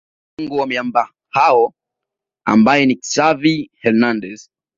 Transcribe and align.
kiungo 0.37 0.55
wa 0.57 0.67
miamba 0.67 1.09
hao 1.29 1.73
ambaye 2.45 2.85
ni 2.85 2.95
Xavi 3.13 3.71
Hernandez 3.81 4.49